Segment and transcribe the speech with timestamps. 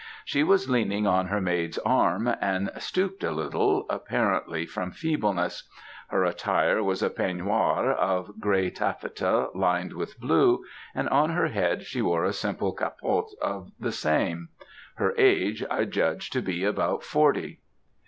[0.25, 5.69] She was leaning on her maid's arm, and stooped a little, apparently from feebleness.
[6.07, 10.63] Her attire was a peignoir of grey taffetas, lined with blue,
[10.95, 14.49] and on her head she wore a simple capote of the same.
[14.95, 17.59] Her age, I judged to be about forty.